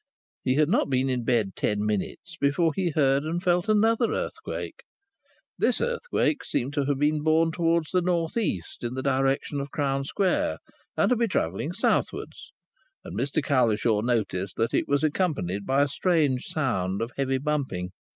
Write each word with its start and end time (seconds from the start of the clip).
He 0.43 0.55
had 0.55 0.67
not 0.67 0.89
been 0.89 1.11
in 1.11 1.23
bed 1.23 1.55
ten 1.55 1.85
minutes 1.85 2.35
before 2.37 2.71
he 2.75 2.89
heard 2.89 3.21
and 3.21 3.39
felt 3.43 3.69
another 3.69 4.13
earthquake. 4.13 4.81
This 5.59 5.79
earthquake 5.79 6.43
seemed 6.43 6.73
to 6.73 6.85
have 6.85 6.97
been 6.97 7.21
born 7.21 7.51
towards 7.51 7.91
the 7.91 8.01
north 8.01 8.35
east, 8.35 8.83
in 8.83 8.95
the 8.95 9.03
direction 9.03 9.61
of 9.61 9.69
Crown 9.69 10.03
Square, 10.03 10.57
and 10.97 11.09
to 11.09 11.15
be 11.15 11.27
travelling 11.27 11.71
southwards; 11.71 12.51
and 13.03 13.15
Mr 13.15 13.43
Cowlishaw 13.43 14.01
noticed 14.01 14.55
that 14.55 14.73
it 14.73 14.87
was 14.87 15.03
accompanied 15.03 15.67
by 15.67 15.83
a 15.83 15.87
strange 15.87 16.45
sound 16.45 17.03
of 17.03 17.11
heavy 17.15 17.37
bumping. 17.37 17.91